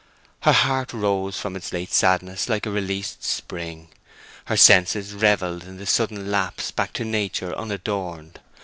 Her 0.39 0.51
heart 0.51 0.93
rose 0.93 1.39
from 1.39 1.55
its 1.55 1.71
late 1.71 1.91
sadness 1.93 2.49
like 2.49 2.65
a 2.65 2.71
released 2.71 3.23
spring; 3.23 3.89
her 4.45 4.57
senses 4.57 5.13
revelled 5.13 5.63
in 5.65 5.77
the 5.77 5.85
sudden 5.85 6.31
lapse 6.31 6.71
back 6.71 6.93
to 6.93 7.05
nature 7.05 7.55
unadorned. 7.55 8.39